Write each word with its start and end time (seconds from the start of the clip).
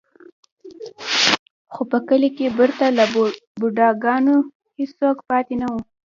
خو 1.73 1.81
په 1.91 1.97
کلي 2.07 2.29
کې 2.37 2.55
پرته 2.57 2.85
له 2.97 3.05
بوډا 3.59 3.89
ګانو 4.03 4.35
هېڅوک 4.77 5.17
پاتې 5.29 5.55
نه 5.61 5.67
و. 5.71 5.75